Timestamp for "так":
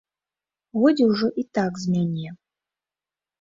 1.59-1.77